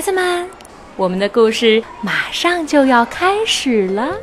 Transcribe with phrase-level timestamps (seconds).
[0.00, 0.48] 孩子们，
[0.96, 4.16] 我们的故事马上就要开始了。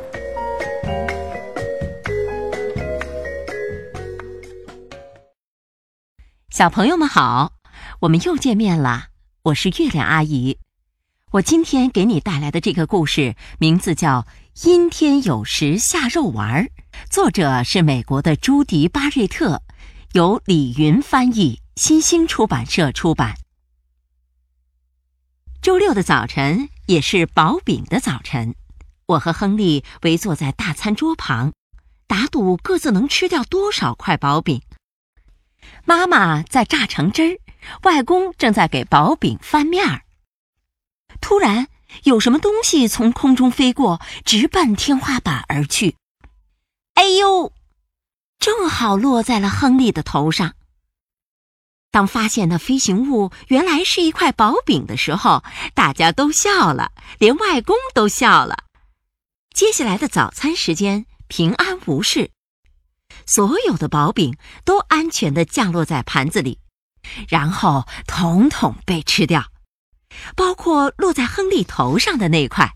[6.50, 7.52] 小朋友们好，
[8.00, 9.04] 我们又见面了。
[9.44, 10.58] 我是月亮阿姨。
[11.30, 14.26] 我今天给你带来的这个故事名字叫
[14.68, 16.64] 《阴天有时下肉丸》，
[17.08, 19.62] 作者是美国的朱迪·巴瑞特，
[20.14, 23.36] 由李云翻译，新兴出版社出版。
[25.68, 28.54] 周六的早晨也是薄饼的早晨，
[29.04, 31.52] 我和亨利围坐在大餐桌旁，
[32.06, 34.62] 打赌各自能吃掉多少块薄饼。
[35.84, 37.38] 妈妈在榨橙汁儿，
[37.82, 40.04] 外公正在给薄饼翻面儿。
[41.20, 41.66] 突然，
[42.04, 45.96] 有什么东西从空中飞过，直奔天花板而去。
[46.94, 47.52] 哎呦！
[48.38, 50.54] 正好落在了亨利的头上。
[51.90, 55.42] 当发现那飞行物原来是一块薄饼的时候，
[55.74, 58.64] 大家都笑了，连外公都笑了。
[59.54, 62.30] 接下来的早餐时间平安无事，
[63.26, 66.60] 所有的薄饼都安全的降落在盘子里，
[67.26, 69.50] 然后统统被吃掉，
[70.36, 72.74] 包括落在亨利头上的那块。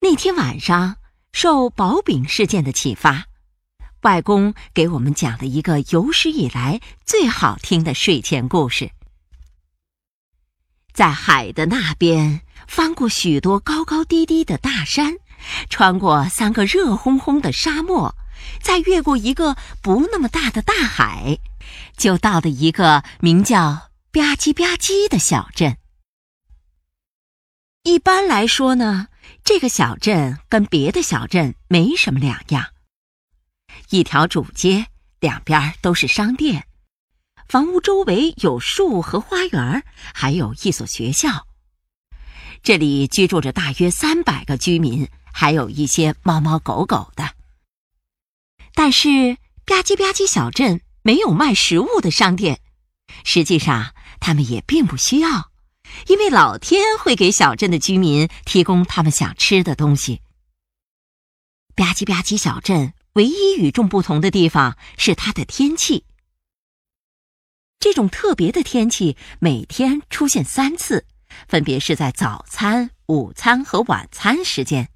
[0.00, 0.96] 那天晚上，
[1.32, 3.29] 受薄饼事件的启发。
[4.02, 8.90] 外公给我们讲了一个有史以来最好听的睡前故事。
[10.92, 15.16] 在海的那边，翻过许多高高低低的大山，
[15.68, 18.14] 穿过三个热烘烘的沙漠，
[18.60, 21.38] 再越过一个不那么大的大海，
[21.96, 25.76] 就到了一个名叫“吧唧吧唧”的小镇。
[27.84, 29.08] 一般来说呢，
[29.44, 32.66] 这个小镇跟别的小镇没什么两样。
[33.88, 34.86] 一条主街，
[35.18, 36.66] 两边都是商店，
[37.48, 41.46] 房屋周围有树和花园，还有一所学校。
[42.62, 47.34] 这里居住着大约三百个居民，还有一些猫猫狗狗的。
[48.74, 52.60] 但是吧唧吧唧小镇没有卖食物的商店，
[53.24, 55.50] 实际上他们也并不需要，
[56.06, 60.20] 因为老天会给小镇的居民提供他们想吃的东西。
[61.74, 62.92] 吧唧吧唧小镇。
[63.14, 66.04] 唯一与众不同的地方是它的天气。
[67.78, 71.06] 这种特别的天气每天出现三次，
[71.48, 74.90] 分别是在早餐、午餐和晚餐时间。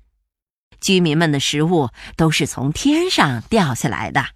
[0.81, 4.27] 居民们的食物都是从天上掉下来的。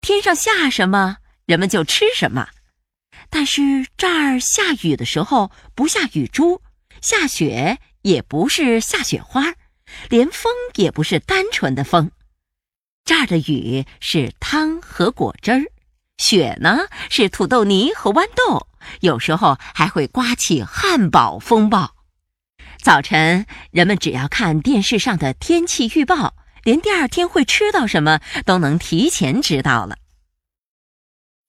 [0.00, 2.48] 天上下什么，人们就吃什么。
[3.28, 6.62] 但是这儿下雨的时候不下雨珠，
[7.00, 9.54] 下雪也不是下雪花，
[10.08, 12.10] 连风也不是单纯的风。
[13.04, 15.64] 这儿的雨是汤和果汁儿，
[16.18, 16.78] 雪呢
[17.10, 18.68] 是土豆泥和豌豆，
[19.00, 21.94] 有时候还会刮起汉堡风暴。
[22.80, 29.96] 早晨，人们只要看电视上的天气预报，连第二天会吃到什么都能提前知道了。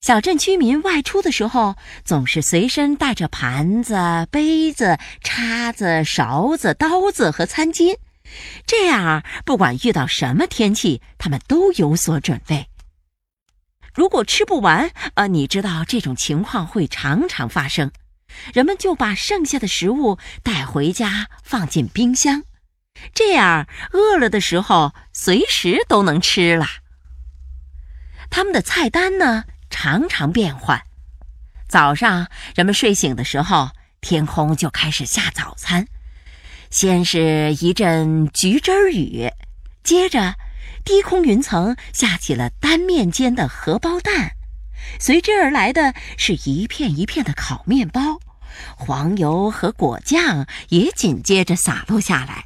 [0.02, 7.96] 小镇居民外出的时候，总是随身带着盘子、杯子、叉子、勺子、刀子和餐巾。
[8.66, 12.68] 这样，不管遇到什么天气，他们都有所准备。
[13.94, 17.92] 如果吃不完，呃，你知道这种情况会常常发生，
[18.54, 22.44] 人们就把剩下的食物带回家，放进冰箱，
[23.14, 26.66] 这样饿了的时候随时都能吃了。
[28.32, 30.84] 他们的菜单呢，常常变换。
[31.68, 33.70] 早上，人们睡醒的时候，
[34.02, 35.88] 天空就开始下早餐。
[36.73, 39.29] 先是一阵橘汁雨，
[39.84, 40.34] 接着
[40.84, 44.31] 低空云层下起了单面煎的荷包蛋，
[45.00, 48.17] 随之而来的是一片一片的烤面包，
[48.75, 52.45] 黄油和果酱也紧接着洒落下来。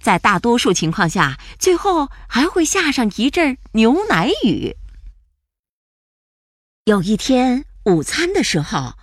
[0.00, 4.74] 在大多数情况下，最后还会下上一阵牛奶雨。
[6.86, 8.94] 有一天午餐的时候，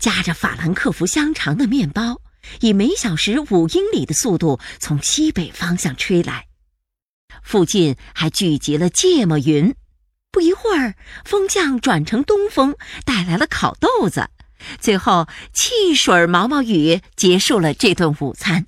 [0.00, 2.20] 夹着法兰克福香肠的面包。
[2.60, 6.46] 以每小时五英里的速度从西北方向吹来，
[7.42, 9.74] 附近还聚集了芥末云。
[10.30, 14.28] 不一会儿，风向转成东风，带来了烤豆子。
[14.78, 18.66] 最后，汽水毛毛雨结束了这顿午餐。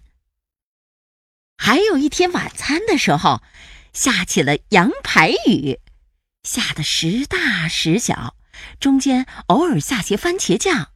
[1.58, 3.42] 还有一天晚餐的时候，
[3.92, 5.78] 下起了羊排雨，
[6.42, 8.36] 下的时大时小，
[8.80, 10.92] 中间偶尔下些番茄酱。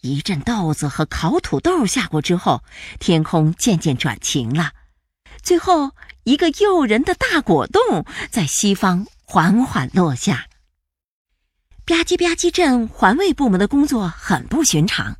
[0.00, 2.62] 一阵豆子和烤土豆下过之后，
[2.98, 4.72] 天空渐渐转晴了。
[5.42, 5.92] 最后
[6.24, 10.46] 一个诱人的大果冻在西方缓缓落下。
[11.84, 15.16] 吧唧吧唧镇环卫部门的工作很不寻常，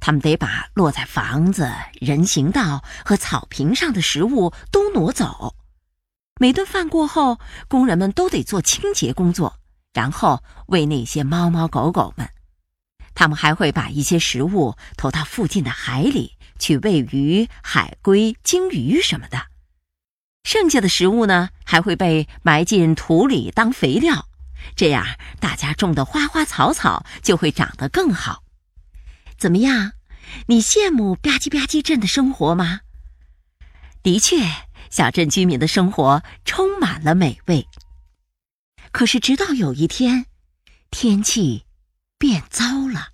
[0.00, 1.70] 他们得把落在房子、
[2.00, 5.54] 人行道和草坪上的食物都挪走。
[6.40, 7.38] 每顿饭过后，
[7.68, 9.58] 工人们都得做清洁工作，
[9.92, 12.28] 然后喂那些猫猫狗狗们。
[13.18, 19.46] 他们还会把一些食物投到附近的海里去喂鱼、海龟、鲸鱼什么的。
[20.44, 24.28] 剩下的食物呢，还会被埋进土里当肥料，
[24.76, 25.04] 这样
[25.40, 28.44] 大家种的花花草草就会长得更好。
[29.36, 29.94] 怎么样？
[30.46, 32.82] 你羡慕吧唧吧唧镇的生活吗？
[34.04, 34.36] 的确，
[34.90, 37.66] 小镇居民的生活充满了美味。
[38.92, 40.26] 可是，直到有一天，
[40.92, 41.64] 天气。
[42.18, 43.08] 变糟了。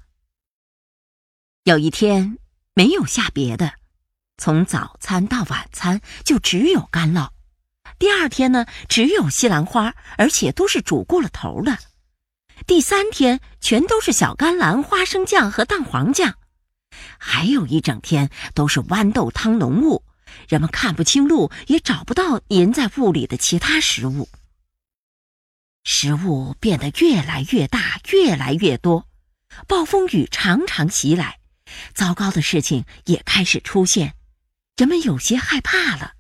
[1.65, 2.39] 有一天
[2.73, 3.75] 没有下别的，
[4.39, 7.29] 从早餐到晚餐就只有干酪。
[7.99, 11.79] 第二天呢，只有西兰花，而且都是煮过了头的。
[12.67, 16.35] 第三天全都是小甘蓝、花生酱和蛋黄酱，
[17.19, 20.03] 还有一整天都是豌豆汤浓雾，
[20.49, 24.29] 人们看不清路，也找不到粘在雾里的其他食物。
[25.85, 29.07] 食物变得越来越大，越来越多，
[29.69, 31.39] 暴风雨常常袭来，
[31.93, 34.15] 糟糕的事情也开始出现，
[34.77, 36.13] 人们有些害怕了。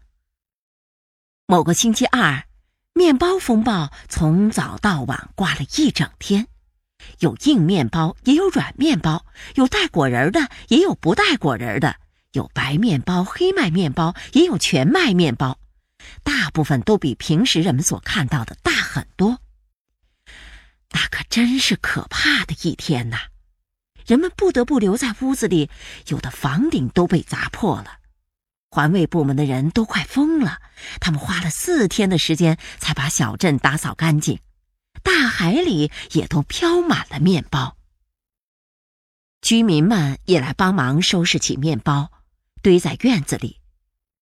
[1.46, 2.44] 某个星期二，
[2.92, 6.46] 面包风暴从早到晚挂了一整天，
[7.20, 9.24] 有硬面包，也有软面包，
[9.54, 11.96] 有带果仁的，也有不带果仁的，
[12.32, 15.58] 有白面包、黑麦面包，也有全麦面包，
[16.22, 19.40] 大部分都比平时人们所看到的大很多。
[20.94, 23.18] 那可真是可怕的一天呐！
[24.06, 25.68] 人们不得不留在屋子里，
[26.06, 27.98] 有的房顶都被砸破了。
[28.70, 30.60] 环卫部门的人都快疯了，
[31.00, 34.38] 他们花了四天的时间才把小镇打扫干净，
[35.02, 37.76] 大海里也都飘满了面包。
[39.42, 42.12] 居民们也来帮忙收拾起面包，
[42.62, 43.60] 堆在院子里。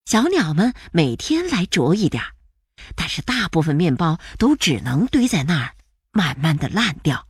[0.07, 2.23] 小鸟们每天来啄一点，
[2.97, 5.75] 但是大部分面包都只能堆在那儿。
[6.13, 7.27] 慢慢的烂掉，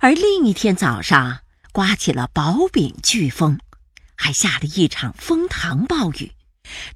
[0.00, 3.58] 而另一天早上刮起了薄饼飓风，
[4.16, 6.32] 还下了一场风糖暴雨，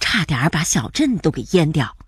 [0.01, 1.99] 差点把小镇都给淹掉。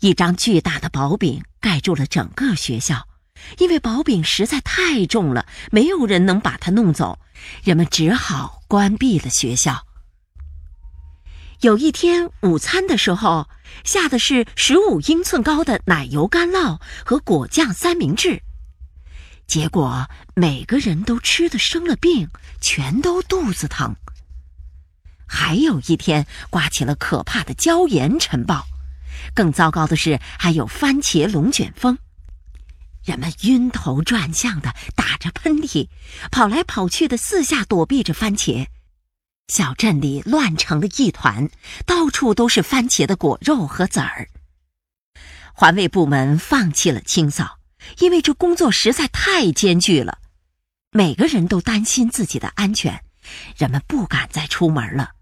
[0.00, 3.08] 一张巨大的薄饼盖住了整个学校，
[3.56, 7.18] 因为薄饼实在太重了，没有人能把它弄走，
[7.64, 9.87] 人们只好关闭了学校。
[11.60, 13.48] 有一天午餐的时候，
[13.82, 18.40] 下的是十五英寸高的奶油干酪和果酱三明治，
[19.48, 22.28] 结果每个人都吃的生了病，
[22.60, 23.96] 全都肚子疼。
[25.26, 28.64] 还有一天刮起了可怕的椒盐尘暴，
[29.34, 31.98] 更糟糕的是还有番茄龙卷风，
[33.04, 35.88] 人们晕头转向的打着喷嚏，
[36.30, 38.68] 跑来跑去的四下躲避着番茄。
[39.48, 41.48] 小镇里乱成了一团，
[41.86, 44.28] 到处都是番茄的果肉和籽儿。
[45.54, 47.58] 环卫部门放弃了清扫，
[47.98, 50.18] 因为这工作实在太艰巨了。
[50.92, 53.02] 每个人都担心自己的安全，
[53.56, 55.12] 人们不敢再出门了。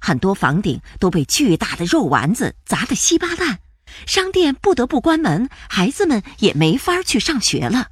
[0.00, 3.58] 很多房顶都被巨大的肉丸子砸得稀巴烂，
[4.06, 7.88] 商店不得不关门，孩子们也没法去上学了。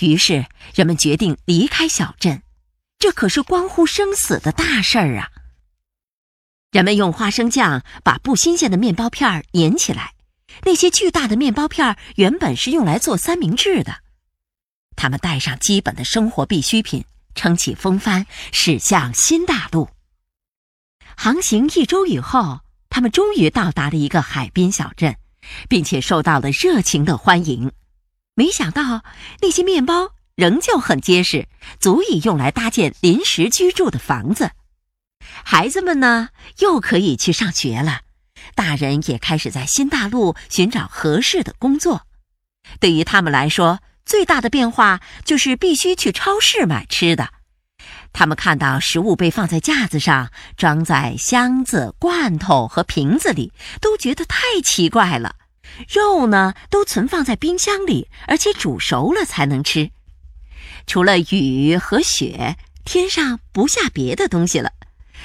[0.00, 2.42] 于是，人们决定离开小镇。
[2.98, 5.30] 这可是关乎生死的大事儿啊！
[6.72, 10.14] 人们用花生酱把不新鲜的面包片儿粘起来。
[10.64, 14.02] 那些巨大的面包片儿原本是用来做三明治的。
[14.96, 17.04] 他们带上基本的生活必需品，
[17.36, 19.88] 撑起风帆，驶向新大陆。
[21.16, 25.16] 航行一周以后，他们终于到达了一个海滨小镇，
[25.68, 27.70] 并且受到了热情的欢迎。
[28.34, 29.04] 没想到
[29.40, 30.17] 那些面包。
[30.38, 31.48] 仍旧很结实，
[31.80, 34.52] 足以用来搭建临时居住的房子。
[35.20, 36.28] 孩子们呢，
[36.60, 38.02] 又可以去上学了。
[38.54, 42.02] 大人也开始在新大陆寻找合适的工作。
[42.78, 47.30] 对于他们来说，最大的变化就是必须去超市买吃的。
[48.12, 55.34] 他们看到食物被放在架子上，装在箱子、罐头和瓶子里，都觉得太奇怪了。
[55.88, 59.90] 肉呢，都存放在冰箱里，而且煮熟了才能吃。
[60.88, 64.72] 除了雨和雪，天上不下别的东西了。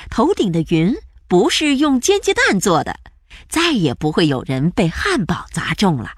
[0.10, 0.94] 头顶的云
[1.30, 3.00] 不是用煎鸡蛋做的，
[3.48, 6.12] 再也不会有人被汉堡砸中了。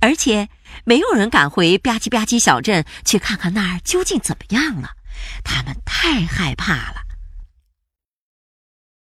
[0.00, 0.48] 而且，
[0.84, 4.96] 没有人敢回吧唧吧唧小镇去看看那儿究竟怎么样了，
[5.44, 7.02] 他们太害怕了。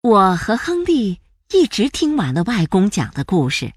[0.01, 1.19] 我和亨利
[1.51, 3.73] 一直听完了外公讲的故事，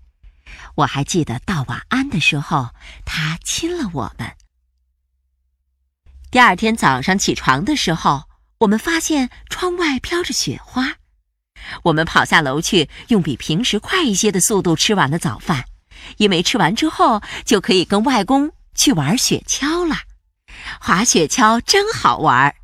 [0.75, 2.69] 我还记得道晚安的时候，
[3.07, 4.31] 他亲了我们。
[6.31, 8.23] 第二天早上起床的时候，
[8.59, 10.95] 我们发现窗外飘着雪花。
[11.83, 15.65] 我们跑下楼去，用比平时快一些的速度吃完了早饭，
[16.19, 19.97] 因为吃完之后就可以跟外公去玩雪橇了。
[20.81, 22.55] 滑雪橇真好玩儿。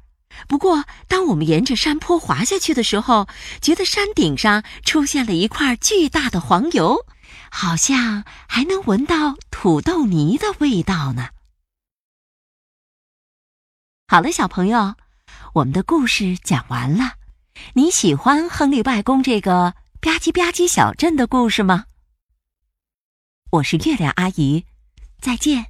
[0.46, 3.26] 不过，当我们沿着山坡滑下去的时候，
[3.60, 7.04] 觉得山顶上出现了一块巨大的黄油，
[7.50, 11.30] 好像还能闻到土豆泥的味道呢。
[14.08, 14.94] 好了，小朋友，
[15.52, 17.14] 我们的故事讲完了。
[17.74, 21.86] 你喜欢亨利外公这个吧唧吧唧小镇的故事吗？
[23.50, 24.64] 我是月亮阿姨，
[25.20, 25.66] 再见。